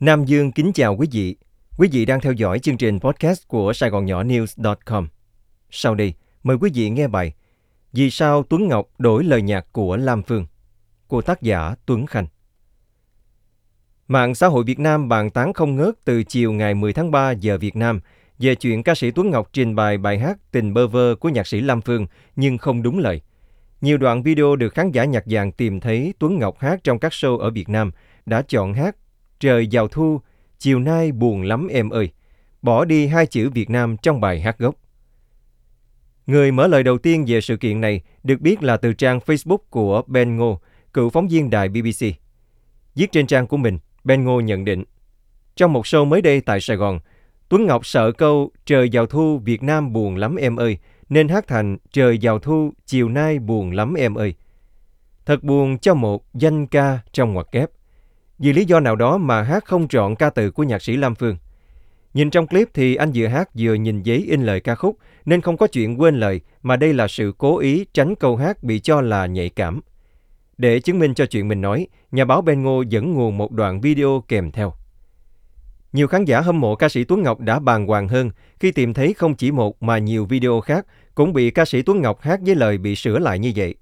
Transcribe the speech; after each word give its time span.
Nam 0.00 0.24
Dương 0.24 0.52
kính 0.52 0.72
chào 0.72 0.96
quý 0.96 1.08
vị. 1.12 1.36
Quý 1.78 1.88
vị 1.92 2.04
đang 2.04 2.20
theo 2.20 2.32
dõi 2.32 2.58
chương 2.58 2.76
trình 2.76 3.00
podcast 3.00 3.48
của 3.48 3.72
Sài 3.72 3.90
Gòn 3.90 4.06
Nhỏ 4.06 4.22
News.com. 4.22 5.08
Sau 5.70 5.94
đây, 5.94 6.14
mời 6.42 6.56
quý 6.60 6.70
vị 6.74 6.90
nghe 6.90 7.08
bài 7.08 7.32
Vì 7.92 8.10
sao 8.10 8.42
Tuấn 8.42 8.68
Ngọc 8.68 8.88
đổi 8.98 9.24
lời 9.24 9.42
nhạc 9.42 9.66
của 9.72 9.96
Lam 9.96 10.22
Phương 10.22 10.46
của 11.06 11.22
tác 11.22 11.42
giả 11.42 11.74
Tuấn 11.86 12.06
Khanh. 12.06 12.26
Mạng 14.08 14.34
xã 14.34 14.46
hội 14.46 14.64
Việt 14.64 14.78
Nam 14.78 15.08
bàn 15.08 15.30
tán 15.30 15.52
không 15.52 15.76
ngớt 15.76 15.94
từ 16.04 16.24
chiều 16.24 16.52
ngày 16.52 16.74
10 16.74 16.92
tháng 16.92 17.10
3 17.10 17.30
giờ 17.30 17.58
Việt 17.58 17.76
Nam 17.76 18.00
về 18.38 18.54
chuyện 18.54 18.82
ca 18.82 18.94
sĩ 18.94 19.10
Tuấn 19.10 19.30
Ngọc 19.30 19.50
trình 19.52 19.74
bày 19.74 19.98
bài 19.98 20.18
hát 20.18 20.38
Tình 20.52 20.74
bơ 20.74 20.86
vơ 20.86 21.14
của 21.14 21.28
nhạc 21.28 21.46
sĩ 21.46 21.60
Lam 21.60 21.80
Phương 21.80 22.06
nhưng 22.36 22.58
không 22.58 22.82
đúng 22.82 22.98
lời. 22.98 23.20
Nhiều 23.80 23.98
đoạn 23.98 24.22
video 24.22 24.56
được 24.56 24.74
khán 24.74 24.90
giả 24.90 25.04
nhạc 25.04 25.24
vàng 25.26 25.52
tìm 25.52 25.80
thấy 25.80 26.14
Tuấn 26.18 26.38
Ngọc 26.38 26.58
hát 26.58 26.84
trong 26.84 26.98
các 26.98 27.12
show 27.12 27.38
ở 27.38 27.50
Việt 27.50 27.68
Nam 27.68 27.90
đã 28.26 28.42
chọn 28.42 28.74
hát 28.74 28.96
Trời 29.40 29.68
vào 29.72 29.88
thu, 29.88 30.20
chiều 30.58 30.78
nay 30.78 31.12
buồn 31.12 31.42
lắm 31.42 31.68
em 31.68 31.90
ơi, 31.90 32.10
bỏ 32.62 32.84
đi 32.84 33.06
hai 33.06 33.26
chữ 33.26 33.50
Việt 33.50 33.70
Nam 33.70 33.96
trong 33.96 34.20
bài 34.20 34.40
hát 34.40 34.58
gốc. 34.58 34.74
Người 36.26 36.52
mở 36.52 36.66
lời 36.66 36.82
đầu 36.82 36.98
tiên 36.98 37.24
về 37.28 37.40
sự 37.40 37.56
kiện 37.56 37.80
này 37.80 38.00
được 38.22 38.40
biết 38.40 38.62
là 38.62 38.76
từ 38.76 38.92
trang 38.92 39.18
Facebook 39.26 39.58
của 39.70 40.02
Ben 40.06 40.36
Ngô, 40.36 40.60
cựu 40.92 41.10
phóng 41.10 41.28
viên 41.28 41.50
đài 41.50 41.68
BBC. 41.68 42.06
Viết 42.94 43.12
trên 43.12 43.26
trang 43.26 43.46
của 43.46 43.56
mình, 43.56 43.78
Ben 44.04 44.24
Ngô 44.24 44.40
nhận 44.40 44.64
định, 44.64 44.84
trong 45.56 45.72
một 45.72 45.84
show 45.84 46.04
mới 46.04 46.22
đây 46.22 46.40
tại 46.40 46.60
Sài 46.60 46.76
Gòn, 46.76 46.98
Tuấn 47.48 47.66
Ngọc 47.66 47.86
sợ 47.86 48.12
câu 48.12 48.50
Trời 48.66 48.88
vào 48.92 49.06
thu 49.06 49.38
Việt 49.38 49.62
Nam 49.62 49.92
buồn 49.92 50.16
lắm 50.16 50.36
em 50.36 50.56
ơi, 50.56 50.78
nên 51.08 51.28
hát 51.28 51.46
thành 51.46 51.76
Trời 51.92 52.18
vào 52.22 52.38
thu 52.38 52.72
chiều 52.86 53.08
nay 53.08 53.38
buồn 53.38 53.72
lắm 53.72 53.94
em 53.94 54.14
ơi. 54.14 54.34
Thật 55.26 55.42
buồn 55.42 55.78
cho 55.78 55.94
một 55.94 56.24
danh 56.34 56.66
ca 56.66 56.98
trong 57.12 57.32
ngoặc 57.32 57.46
kép. 57.52 57.70
Vì 58.38 58.52
lý 58.52 58.64
do 58.64 58.80
nào 58.80 58.96
đó 58.96 59.18
mà 59.18 59.42
hát 59.42 59.64
không 59.64 59.88
chọn 59.88 60.16
ca 60.16 60.30
từ 60.30 60.50
của 60.50 60.62
nhạc 60.62 60.82
sĩ 60.82 60.96
Lam 60.96 61.14
Phương. 61.14 61.36
Nhìn 62.14 62.30
trong 62.30 62.46
clip 62.46 62.68
thì 62.74 62.94
anh 62.94 63.10
vừa 63.14 63.26
hát 63.26 63.48
vừa 63.58 63.74
nhìn 63.74 64.02
giấy 64.02 64.26
in 64.28 64.42
lời 64.42 64.60
ca 64.60 64.74
khúc 64.74 64.96
nên 65.24 65.40
không 65.40 65.56
có 65.56 65.66
chuyện 65.66 66.00
quên 66.00 66.20
lời 66.20 66.40
mà 66.62 66.76
đây 66.76 66.94
là 66.94 67.08
sự 67.08 67.32
cố 67.38 67.58
ý 67.58 67.86
tránh 67.94 68.14
câu 68.14 68.36
hát 68.36 68.62
bị 68.62 68.80
cho 68.80 69.00
là 69.00 69.26
nhạy 69.26 69.48
cảm. 69.48 69.80
Để 70.58 70.80
chứng 70.80 70.98
minh 70.98 71.14
cho 71.14 71.26
chuyện 71.26 71.48
mình 71.48 71.60
nói, 71.60 71.86
nhà 72.12 72.24
báo 72.24 72.42
Ben 72.42 72.62
Ngô 72.62 72.82
dẫn 72.82 73.14
nguồn 73.14 73.38
một 73.38 73.52
đoạn 73.52 73.80
video 73.80 74.24
kèm 74.28 74.50
theo. 74.52 74.72
Nhiều 75.92 76.06
khán 76.06 76.24
giả 76.24 76.40
hâm 76.40 76.60
mộ 76.60 76.74
ca 76.74 76.88
sĩ 76.88 77.04
Tuấn 77.04 77.22
Ngọc 77.22 77.40
đã 77.40 77.58
bàng 77.58 77.86
hoàng 77.86 78.08
hơn 78.08 78.30
khi 78.60 78.72
tìm 78.72 78.94
thấy 78.94 79.12
không 79.14 79.34
chỉ 79.34 79.50
một 79.50 79.82
mà 79.82 79.98
nhiều 79.98 80.26
video 80.26 80.60
khác 80.60 80.86
cũng 81.14 81.32
bị 81.32 81.50
ca 81.50 81.64
sĩ 81.64 81.82
Tuấn 81.82 82.02
Ngọc 82.02 82.20
hát 82.20 82.40
với 82.42 82.54
lời 82.54 82.78
bị 82.78 82.94
sửa 82.94 83.18
lại 83.18 83.38
như 83.38 83.52
vậy. 83.56 83.74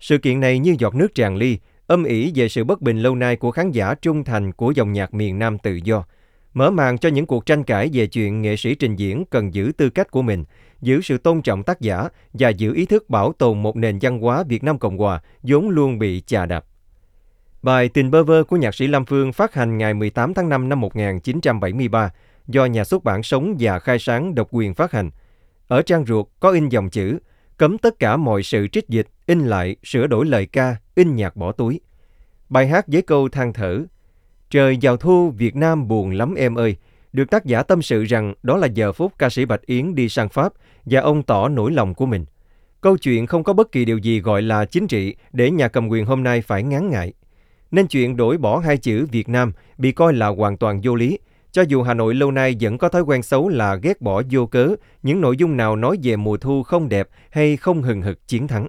Sự 0.00 0.18
kiện 0.18 0.40
này 0.40 0.58
như 0.58 0.76
giọt 0.78 0.94
nước 0.94 1.14
tràn 1.14 1.36
ly, 1.36 1.58
âm 1.90 2.04
ỉ 2.04 2.32
về 2.34 2.48
sự 2.48 2.64
bất 2.64 2.80
bình 2.80 2.98
lâu 2.98 3.14
nay 3.14 3.36
của 3.36 3.50
khán 3.50 3.70
giả 3.70 3.94
trung 3.94 4.24
thành 4.24 4.52
của 4.52 4.70
dòng 4.70 4.92
nhạc 4.92 5.14
miền 5.14 5.38
Nam 5.38 5.58
tự 5.58 5.80
do, 5.84 6.04
mở 6.54 6.70
màn 6.70 6.98
cho 6.98 7.08
những 7.08 7.26
cuộc 7.26 7.46
tranh 7.46 7.64
cãi 7.64 7.90
về 7.92 8.06
chuyện 8.06 8.42
nghệ 8.42 8.56
sĩ 8.56 8.74
trình 8.74 8.96
diễn 8.96 9.24
cần 9.30 9.54
giữ 9.54 9.72
tư 9.76 9.90
cách 9.90 10.10
của 10.10 10.22
mình, 10.22 10.44
giữ 10.80 11.00
sự 11.00 11.18
tôn 11.18 11.42
trọng 11.42 11.62
tác 11.62 11.80
giả 11.80 12.08
và 12.32 12.48
giữ 12.48 12.74
ý 12.74 12.86
thức 12.86 13.10
bảo 13.10 13.32
tồn 13.32 13.62
một 13.62 13.76
nền 13.76 13.98
văn 14.02 14.20
hóa 14.20 14.42
Việt 14.48 14.64
Nam 14.64 14.78
Cộng 14.78 14.98
Hòa 14.98 15.20
vốn 15.42 15.68
luôn 15.68 15.98
bị 15.98 16.22
chà 16.26 16.46
đạp. 16.46 16.64
Bài 17.62 17.88
Tình 17.88 18.10
bơ 18.10 18.24
vơ 18.24 18.44
của 18.44 18.56
nhạc 18.56 18.74
sĩ 18.74 18.86
Lam 18.86 19.04
Phương 19.04 19.32
phát 19.32 19.54
hành 19.54 19.78
ngày 19.78 19.94
18 19.94 20.34
tháng 20.34 20.48
5 20.48 20.68
năm 20.68 20.80
1973 20.80 22.10
do 22.46 22.64
nhà 22.64 22.84
xuất 22.84 23.04
bản 23.04 23.22
Sống 23.22 23.56
và 23.60 23.78
Khai 23.78 23.98
Sáng 23.98 24.34
độc 24.34 24.48
quyền 24.50 24.74
phát 24.74 24.92
hành. 24.92 25.10
Ở 25.68 25.82
trang 25.82 26.06
ruột 26.06 26.26
có 26.40 26.50
in 26.50 26.68
dòng 26.68 26.90
chữ 26.90 27.18
cấm 27.56 27.78
tất 27.78 27.98
cả 27.98 28.16
mọi 28.16 28.42
sự 28.42 28.68
trích 28.68 28.88
dịch, 28.88 29.08
in 29.26 29.40
lại, 29.40 29.76
sửa 29.84 30.06
đổi 30.06 30.26
lời 30.26 30.46
ca, 30.46 30.76
in 31.00 31.16
nhạc 31.16 31.36
bỏ 31.36 31.52
túi. 31.52 31.80
Bài 32.48 32.66
hát 32.66 32.84
với 32.88 33.02
câu 33.02 33.28
than 33.28 33.52
thở 33.52 33.84
Trời 34.50 34.78
vào 34.82 34.96
thu 34.96 35.30
Việt 35.30 35.56
Nam 35.56 35.88
buồn 35.88 36.10
lắm 36.10 36.34
em 36.34 36.54
ơi, 36.54 36.76
được 37.12 37.30
tác 37.30 37.44
giả 37.44 37.62
tâm 37.62 37.82
sự 37.82 38.04
rằng 38.04 38.34
đó 38.42 38.56
là 38.56 38.66
giờ 38.66 38.92
phút 38.92 39.12
ca 39.18 39.30
sĩ 39.30 39.44
Bạch 39.44 39.66
Yến 39.66 39.94
đi 39.94 40.08
sang 40.08 40.28
Pháp 40.28 40.52
và 40.84 41.00
ông 41.00 41.22
tỏ 41.22 41.48
nỗi 41.48 41.72
lòng 41.72 41.94
của 41.94 42.06
mình. 42.06 42.24
Câu 42.80 42.96
chuyện 42.96 43.26
không 43.26 43.44
có 43.44 43.52
bất 43.52 43.72
kỳ 43.72 43.84
điều 43.84 43.98
gì 43.98 44.20
gọi 44.20 44.42
là 44.42 44.64
chính 44.64 44.86
trị 44.86 45.14
để 45.32 45.50
nhà 45.50 45.68
cầm 45.68 45.88
quyền 45.88 46.06
hôm 46.06 46.22
nay 46.22 46.42
phải 46.42 46.62
ngán 46.62 46.90
ngại. 46.90 47.12
Nên 47.70 47.86
chuyện 47.86 48.16
đổi 48.16 48.38
bỏ 48.38 48.58
hai 48.58 48.76
chữ 48.76 49.06
Việt 49.06 49.28
Nam 49.28 49.52
bị 49.78 49.92
coi 49.92 50.12
là 50.12 50.26
hoàn 50.26 50.56
toàn 50.56 50.80
vô 50.82 50.94
lý, 50.94 51.18
cho 51.52 51.62
dù 51.62 51.82
Hà 51.82 51.94
Nội 51.94 52.14
lâu 52.14 52.30
nay 52.30 52.56
vẫn 52.60 52.78
có 52.78 52.88
thói 52.88 53.02
quen 53.02 53.22
xấu 53.22 53.48
là 53.48 53.74
ghét 53.74 54.00
bỏ 54.00 54.22
vô 54.30 54.46
cớ 54.46 54.74
những 55.02 55.20
nội 55.20 55.36
dung 55.36 55.56
nào 55.56 55.76
nói 55.76 55.98
về 56.02 56.16
mùa 56.16 56.36
thu 56.36 56.62
không 56.62 56.88
đẹp 56.88 57.08
hay 57.30 57.56
không 57.56 57.82
hừng 57.82 58.02
hực 58.02 58.28
chiến 58.28 58.48
thắng. 58.48 58.66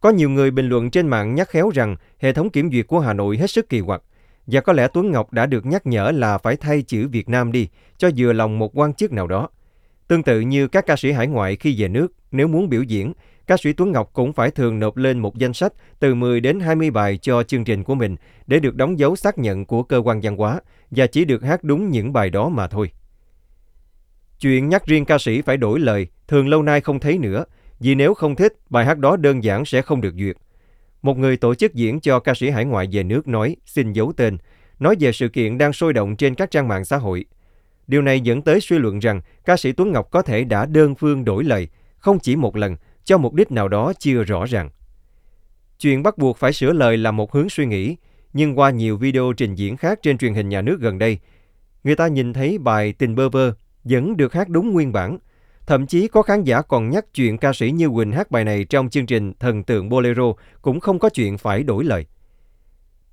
Có 0.00 0.10
nhiều 0.10 0.30
người 0.30 0.50
bình 0.50 0.68
luận 0.68 0.90
trên 0.90 1.08
mạng 1.08 1.34
nhắc 1.34 1.48
khéo 1.48 1.70
rằng 1.74 1.96
hệ 2.18 2.32
thống 2.32 2.50
kiểm 2.50 2.70
duyệt 2.72 2.86
của 2.86 3.00
Hà 3.00 3.12
Nội 3.12 3.36
hết 3.36 3.50
sức 3.50 3.68
kỳ 3.68 3.80
quặc. 3.80 4.02
Và 4.46 4.60
có 4.60 4.72
lẽ 4.72 4.88
Tuấn 4.92 5.10
Ngọc 5.10 5.32
đã 5.32 5.46
được 5.46 5.66
nhắc 5.66 5.86
nhở 5.86 6.10
là 6.10 6.38
phải 6.38 6.56
thay 6.56 6.82
chữ 6.82 7.08
Việt 7.08 7.28
Nam 7.28 7.52
đi 7.52 7.68
cho 7.98 8.10
vừa 8.16 8.32
lòng 8.32 8.58
một 8.58 8.78
quan 8.78 8.94
chức 8.94 9.12
nào 9.12 9.26
đó. 9.26 9.48
Tương 10.08 10.22
tự 10.22 10.40
như 10.40 10.68
các 10.68 10.86
ca 10.86 10.96
sĩ 10.96 11.12
hải 11.12 11.26
ngoại 11.26 11.56
khi 11.56 11.82
về 11.82 11.88
nước, 11.88 12.12
nếu 12.32 12.48
muốn 12.48 12.68
biểu 12.68 12.82
diễn, 12.82 13.12
ca 13.46 13.56
sĩ 13.56 13.72
Tuấn 13.72 13.92
Ngọc 13.92 14.10
cũng 14.12 14.32
phải 14.32 14.50
thường 14.50 14.78
nộp 14.78 14.96
lên 14.96 15.18
một 15.18 15.38
danh 15.38 15.52
sách 15.52 15.72
từ 15.98 16.14
10 16.14 16.40
đến 16.40 16.60
20 16.60 16.90
bài 16.90 17.18
cho 17.22 17.42
chương 17.42 17.64
trình 17.64 17.84
của 17.84 17.94
mình 17.94 18.16
để 18.46 18.60
được 18.60 18.76
đóng 18.76 18.98
dấu 18.98 19.16
xác 19.16 19.38
nhận 19.38 19.64
của 19.64 19.82
cơ 19.82 20.02
quan 20.04 20.20
văn 20.20 20.36
hóa 20.36 20.60
và 20.90 21.06
chỉ 21.06 21.24
được 21.24 21.42
hát 21.42 21.64
đúng 21.64 21.90
những 21.90 22.12
bài 22.12 22.30
đó 22.30 22.48
mà 22.48 22.66
thôi. 22.66 22.90
Chuyện 24.40 24.68
nhắc 24.68 24.86
riêng 24.86 25.04
ca 25.04 25.18
sĩ 25.18 25.42
phải 25.42 25.56
đổi 25.56 25.80
lời 25.80 26.06
thường 26.28 26.48
lâu 26.48 26.62
nay 26.62 26.80
không 26.80 27.00
thấy 27.00 27.18
nữa, 27.18 27.44
vì 27.80 27.94
nếu 27.94 28.14
không 28.14 28.36
thích, 28.36 28.54
bài 28.70 28.84
hát 28.84 28.98
đó 28.98 29.16
đơn 29.16 29.44
giản 29.44 29.64
sẽ 29.64 29.82
không 29.82 30.00
được 30.00 30.14
duyệt. 30.18 30.36
Một 31.02 31.18
người 31.18 31.36
tổ 31.36 31.54
chức 31.54 31.74
diễn 31.74 32.00
cho 32.00 32.20
ca 32.20 32.34
sĩ 32.34 32.50
hải 32.50 32.64
ngoại 32.64 32.88
về 32.92 33.02
nước 33.02 33.28
nói, 33.28 33.56
xin 33.66 33.92
giấu 33.92 34.12
tên, 34.16 34.38
nói 34.78 34.96
về 35.00 35.12
sự 35.12 35.28
kiện 35.28 35.58
đang 35.58 35.72
sôi 35.72 35.92
động 35.92 36.16
trên 36.16 36.34
các 36.34 36.50
trang 36.50 36.68
mạng 36.68 36.84
xã 36.84 36.96
hội. 36.96 37.24
Điều 37.86 38.02
này 38.02 38.20
dẫn 38.20 38.42
tới 38.42 38.60
suy 38.60 38.78
luận 38.78 38.98
rằng 38.98 39.20
ca 39.44 39.56
sĩ 39.56 39.72
Tuấn 39.72 39.92
Ngọc 39.92 40.10
có 40.10 40.22
thể 40.22 40.44
đã 40.44 40.66
đơn 40.66 40.94
phương 40.94 41.24
đổi 41.24 41.44
lời, 41.44 41.68
không 41.98 42.18
chỉ 42.18 42.36
một 42.36 42.56
lần, 42.56 42.76
cho 43.04 43.18
mục 43.18 43.34
đích 43.34 43.50
nào 43.52 43.68
đó 43.68 43.92
chưa 43.98 44.22
rõ 44.24 44.44
ràng. 44.44 44.70
Chuyện 45.78 46.02
bắt 46.02 46.18
buộc 46.18 46.36
phải 46.36 46.52
sửa 46.52 46.72
lời 46.72 46.96
là 46.96 47.10
một 47.10 47.32
hướng 47.32 47.50
suy 47.50 47.66
nghĩ, 47.66 47.96
nhưng 48.32 48.58
qua 48.58 48.70
nhiều 48.70 48.96
video 48.96 49.32
trình 49.36 49.54
diễn 49.54 49.76
khác 49.76 49.98
trên 50.02 50.18
truyền 50.18 50.34
hình 50.34 50.48
nhà 50.48 50.62
nước 50.62 50.80
gần 50.80 50.98
đây, 50.98 51.18
người 51.84 51.96
ta 51.96 52.08
nhìn 52.08 52.32
thấy 52.32 52.58
bài 52.58 52.92
Tình 52.92 53.14
bơ 53.14 53.28
vơ 53.28 53.52
vẫn 53.84 54.16
được 54.16 54.32
hát 54.32 54.48
đúng 54.48 54.72
nguyên 54.72 54.92
bản. 54.92 55.18
Thậm 55.70 55.86
chí 55.86 56.08
có 56.08 56.22
khán 56.22 56.44
giả 56.44 56.62
còn 56.62 56.90
nhắc 56.90 57.04
chuyện 57.14 57.38
ca 57.38 57.52
sĩ 57.52 57.70
Như 57.70 57.88
Quỳnh 57.88 58.12
hát 58.12 58.30
bài 58.30 58.44
này 58.44 58.64
trong 58.64 58.90
chương 58.90 59.06
trình 59.06 59.32
Thần 59.40 59.64
tượng 59.64 59.88
Bolero 59.88 60.32
cũng 60.62 60.80
không 60.80 60.98
có 60.98 61.08
chuyện 61.08 61.38
phải 61.38 61.62
đổi 61.62 61.84
lời. 61.84 62.06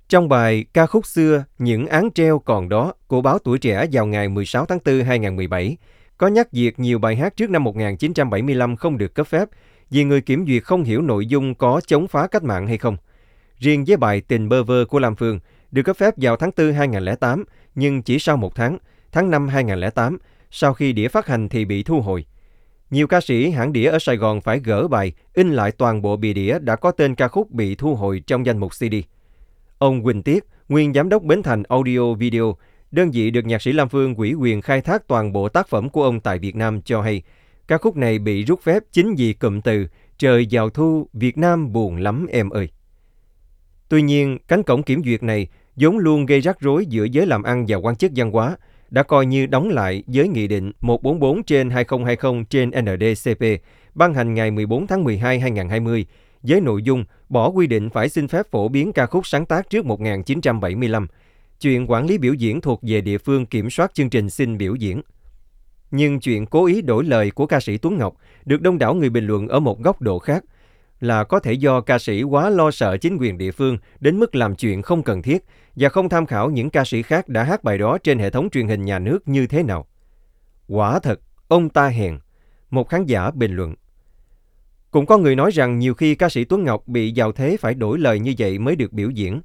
Trong 0.08 0.28
bài 0.28 0.64
ca 0.72 0.86
khúc 0.86 1.06
xưa 1.06 1.44
Những 1.58 1.86
án 1.86 2.10
treo 2.10 2.38
còn 2.38 2.68
đó 2.68 2.92
của 3.06 3.20
báo 3.20 3.38
Tuổi 3.38 3.58
Trẻ 3.58 3.86
vào 3.92 4.06
ngày 4.06 4.28
16 4.28 4.66
tháng 4.66 4.78
4 4.84 5.04
2017, 5.04 5.76
có 6.16 6.26
nhắc 6.26 6.52
việc 6.52 6.78
nhiều 6.78 6.98
bài 6.98 7.16
hát 7.16 7.36
trước 7.36 7.50
năm 7.50 7.64
1975 7.64 8.76
không 8.76 8.98
được 8.98 9.14
cấp 9.14 9.26
phép 9.26 9.48
vì 9.90 10.04
người 10.04 10.20
kiểm 10.20 10.46
duyệt 10.46 10.64
không 10.64 10.84
hiểu 10.84 11.02
nội 11.02 11.26
dung 11.26 11.54
có 11.54 11.80
chống 11.86 12.08
phá 12.08 12.26
cách 12.26 12.42
mạng 12.42 12.66
hay 12.66 12.78
không. 12.78 12.96
Riêng 13.58 13.84
với 13.86 13.96
bài 13.96 14.20
Tình 14.20 14.48
bơ 14.48 14.62
vơ 14.62 14.84
của 14.84 14.98
Lam 14.98 15.16
Phương 15.16 15.40
được 15.70 15.82
cấp 15.82 15.96
phép 15.96 16.14
vào 16.16 16.36
tháng 16.36 16.50
4 16.56 16.72
2008, 16.72 17.44
nhưng 17.74 18.02
chỉ 18.02 18.18
sau 18.18 18.36
một 18.36 18.54
tháng, 18.54 18.78
tháng 19.12 19.30
5 19.30 19.48
2008, 19.48 20.18
sau 20.50 20.74
khi 20.74 20.92
đĩa 20.92 21.08
phát 21.08 21.26
hành 21.26 21.48
thì 21.48 21.64
bị 21.64 21.82
thu 21.82 22.00
hồi. 22.00 22.24
Nhiều 22.90 23.06
ca 23.06 23.20
sĩ 23.20 23.50
hãng 23.50 23.72
đĩa 23.72 23.90
ở 23.90 23.98
Sài 23.98 24.16
Gòn 24.16 24.40
phải 24.40 24.60
gỡ 24.64 24.88
bài, 24.88 25.12
in 25.34 25.52
lại 25.52 25.72
toàn 25.72 26.02
bộ 26.02 26.16
bì 26.16 26.32
đĩa 26.34 26.58
đã 26.58 26.76
có 26.76 26.90
tên 26.90 27.14
ca 27.14 27.28
khúc 27.28 27.50
bị 27.50 27.74
thu 27.74 27.94
hồi 27.94 28.22
trong 28.26 28.46
danh 28.46 28.58
mục 28.58 28.72
CD. 28.72 28.94
Ông 29.78 30.04
Quỳnh 30.04 30.22
Tiết, 30.22 30.44
nguyên 30.68 30.92
giám 30.92 31.08
đốc 31.08 31.22
Bến 31.22 31.42
Thành 31.42 31.62
Audio 31.62 32.14
Video, 32.14 32.56
đơn 32.90 33.10
vị 33.10 33.30
được 33.30 33.46
nhạc 33.46 33.62
sĩ 33.62 33.72
Lam 33.72 33.88
Phương 33.88 34.14
quỹ 34.14 34.34
quyền 34.34 34.60
khai 34.60 34.80
thác 34.80 35.08
toàn 35.08 35.32
bộ 35.32 35.48
tác 35.48 35.68
phẩm 35.68 35.88
của 35.88 36.04
ông 36.04 36.20
tại 36.20 36.38
Việt 36.38 36.56
Nam 36.56 36.82
cho 36.82 37.02
hay, 37.02 37.22
ca 37.68 37.78
khúc 37.78 37.96
này 37.96 38.18
bị 38.18 38.44
rút 38.44 38.62
phép 38.62 38.82
chính 38.92 39.14
vì 39.14 39.32
cụm 39.32 39.60
từ 39.60 39.86
Trời 40.18 40.46
giàu 40.46 40.70
thu, 40.70 41.08
Việt 41.12 41.38
Nam 41.38 41.72
buồn 41.72 41.96
lắm 41.96 42.26
em 42.30 42.50
ơi. 42.50 42.68
Tuy 43.88 44.02
nhiên, 44.02 44.38
cánh 44.48 44.62
cổng 44.62 44.82
kiểm 44.82 45.02
duyệt 45.04 45.22
này 45.22 45.48
vốn 45.76 45.98
luôn 45.98 46.26
gây 46.26 46.40
rắc 46.40 46.60
rối 46.60 46.86
giữa 46.86 47.04
giới 47.04 47.26
làm 47.26 47.42
ăn 47.42 47.64
và 47.68 47.76
quan 47.76 47.96
chức 47.96 48.12
văn 48.16 48.30
hóa, 48.30 48.56
đã 48.90 49.02
coi 49.02 49.26
như 49.26 49.46
đóng 49.46 49.68
lại 49.68 50.02
với 50.06 50.28
Nghị 50.28 50.46
định 50.46 50.72
144 50.80 51.42
trên 51.42 51.70
2020 51.70 52.44
trên 52.50 52.70
NDCP 52.70 53.44
ban 53.94 54.14
hành 54.14 54.34
ngày 54.34 54.50
14 54.50 54.86
tháng 54.86 55.04
12 55.04 55.40
2020 55.40 56.06
với 56.42 56.60
nội 56.60 56.82
dung 56.82 57.04
bỏ 57.28 57.48
quy 57.48 57.66
định 57.66 57.90
phải 57.90 58.08
xin 58.08 58.28
phép 58.28 58.46
phổ 58.50 58.68
biến 58.68 58.92
ca 58.92 59.06
khúc 59.06 59.26
sáng 59.26 59.46
tác 59.46 59.70
trước 59.70 59.86
1975. 59.86 61.06
Chuyện 61.60 61.90
quản 61.90 62.06
lý 62.06 62.18
biểu 62.18 62.34
diễn 62.34 62.60
thuộc 62.60 62.80
về 62.82 63.00
địa 63.00 63.18
phương 63.18 63.46
kiểm 63.46 63.70
soát 63.70 63.94
chương 63.94 64.10
trình 64.10 64.30
xin 64.30 64.58
biểu 64.58 64.74
diễn. 64.74 65.02
Nhưng 65.90 66.20
chuyện 66.20 66.46
cố 66.46 66.66
ý 66.66 66.82
đổi 66.82 67.04
lời 67.04 67.30
của 67.30 67.46
ca 67.46 67.60
sĩ 67.60 67.78
Tuấn 67.78 67.98
Ngọc 67.98 68.14
được 68.44 68.60
đông 68.60 68.78
đảo 68.78 68.94
người 68.94 69.10
bình 69.10 69.26
luận 69.26 69.48
ở 69.48 69.60
một 69.60 69.82
góc 69.82 70.00
độ 70.00 70.18
khác 70.18 70.44
là 71.00 71.24
có 71.24 71.40
thể 71.40 71.52
do 71.52 71.80
ca 71.80 71.98
sĩ 71.98 72.22
quá 72.22 72.50
lo 72.50 72.70
sợ 72.70 72.96
chính 72.96 73.16
quyền 73.20 73.38
địa 73.38 73.50
phương 73.50 73.78
đến 74.00 74.18
mức 74.18 74.34
làm 74.34 74.54
chuyện 74.54 74.82
không 74.82 75.02
cần 75.02 75.22
thiết 75.22 75.44
và 75.76 75.88
không 75.88 76.08
tham 76.08 76.26
khảo 76.26 76.50
những 76.50 76.70
ca 76.70 76.84
sĩ 76.84 77.02
khác 77.02 77.28
đã 77.28 77.42
hát 77.42 77.64
bài 77.64 77.78
đó 77.78 77.98
trên 77.98 78.18
hệ 78.18 78.30
thống 78.30 78.50
truyền 78.50 78.68
hình 78.68 78.84
nhà 78.84 78.98
nước 78.98 79.28
như 79.28 79.46
thế 79.46 79.62
nào. 79.62 79.86
Quả 80.68 80.98
thật, 80.98 81.20
ông 81.48 81.68
ta 81.68 81.88
hèn, 81.88 82.18
một 82.70 82.88
khán 82.88 83.06
giả 83.06 83.30
bình 83.30 83.56
luận. 83.56 83.74
Cũng 84.90 85.06
có 85.06 85.18
người 85.18 85.36
nói 85.36 85.50
rằng 85.50 85.78
nhiều 85.78 85.94
khi 85.94 86.14
ca 86.14 86.28
sĩ 86.28 86.44
Tuấn 86.44 86.64
Ngọc 86.64 86.88
bị 86.88 87.10
giàu 87.10 87.32
thế 87.32 87.56
phải 87.60 87.74
đổi 87.74 87.98
lời 87.98 88.20
như 88.20 88.34
vậy 88.38 88.58
mới 88.58 88.76
được 88.76 88.92
biểu 88.92 89.10
diễn. 89.10 89.40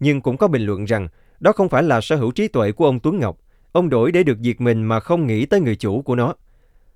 Nhưng 0.00 0.20
cũng 0.20 0.36
có 0.36 0.48
bình 0.48 0.62
luận 0.62 0.84
rằng 0.84 1.08
Đó 1.40 1.52
không 1.52 1.68
phải 1.68 1.82
là 1.82 2.00
sở 2.00 2.16
hữu 2.16 2.30
trí 2.30 2.48
tuệ 2.48 2.72
của 2.72 2.84
ông 2.84 3.00
Tuấn 3.00 3.18
Ngọc. 3.18 3.38
Ông 3.72 3.88
đổi 3.88 4.12
để 4.12 4.22
được 4.22 4.38
diệt 4.40 4.60
mình 4.60 4.84
mà 4.84 5.00
không 5.00 5.26
nghĩ 5.26 5.46
tới 5.46 5.60
người 5.60 5.76
chủ 5.76 6.02
của 6.02 6.14
nó. 6.14 6.34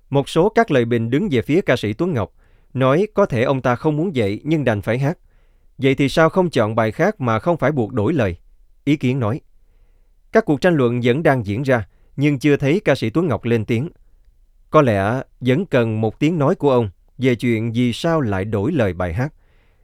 Một 0.09 0.29
số 0.29 0.49
các 0.49 0.71
lời 0.71 0.85
bình 0.85 1.09
đứng 1.09 1.27
về 1.31 1.41
phía 1.41 1.61
ca 1.61 1.75
sĩ 1.75 1.93
Tuấn 1.93 2.13
Ngọc, 2.13 2.33
nói 2.73 3.07
có 3.13 3.25
thể 3.25 3.43
ông 3.43 3.61
ta 3.61 3.75
không 3.75 3.97
muốn 3.97 4.15
dạy 4.15 4.39
nhưng 4.43 4.63
đành 4.63 4.81
phải 4.81 4.99
hát. 4.99 5.17
Vậy 5.77 5.95
thì 5.95 6.09
sao 6.09 6.29
không 6.29 6.49
chọn 6.49 6.75
bài 6.75 6.91
khác 6.91 7.21
mà 7.21 7.39
không 7.39 7.57
phải 7.57 7.71
buộc 7.71 7.93
đổi 7.93 8.13
lời? 8.13 8.37
Ý 8.83 8.95
kiến 8.95 9.19
nói. 9.19 9.41
Các 10.31 10.45
cuộc 10.45 10.61
tranh 10.61 10.75
luận 10.75 11.01
vẫn 11.03 11.23
đang 11.23 11.45
diễn 11.45 11.63
ra, 11.63 11.87
nhưng 12.15 12.39
chưa 12.39 12.57
thấy 12.57 12.81
ca 12.85 12.95
sĩ 12.95 13.09
Tuấn 13.09 13.27
Ngọc 13.27 13.45
lên 13.45 13.65
tiếng. 13.65 13.89
Có 14.69 14.81
lẽ 14.81 15.21
vẫn 15.39 15.65
cần 15.65 16.01
một 16.01 16.19
tiếng 16.19 16.39
nói 16.39 16.55
của 16.55 16.71
ông 16.71 16.89
về 17.17 17.35
chuyện 17.35 17.71
vì 17.71 17.93
sao 17.93 18.21
lại 18.21 18.45
đổi 18.45 18.71
lời 18.71 18.93
bài 18.93 19.13
hát, 19.13 19.33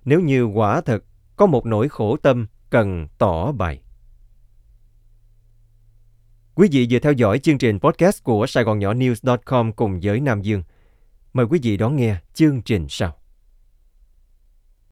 nếu 0.05 0.19
như 0.19 0.43
quả 0.43 0.81
thật 0.81 1.03
có 1.35 1.45
một 1.45 1.65
nỗi 1.65 1.89
khổ 1.89 2.17
tâm 2.17 2.47
cần 2.69 3.07
tỏ 3.17 3.51
bài 3.51 3.79
Quý 6.57 6.67
vị 6.71 6.87
vừa 6.89 6.99
theo 6.99 7.13
dõi 7.13 7.39
chương 7.39 7.57
trình 7.57 7.79
podcast 7.79 8.23
của 8.23 8.47
Sài 8.47 8.63
Gòn 8.63 8.79
Nhỏ 8.79 8.93
News.com 8.93 9.71
cùng 9.71 9.99
với 10.03 10.19
Nam 10.19 10.41
Dương. 10.41 10.63
Mời 11.33 11.45
quý 11.45 11.59
vị 11.63 11.77
đón 11.77 11.95
nghe 11.95 12.15
chương 12.33 12.61
trình 12.61 12.85
sau. 12.89 13.15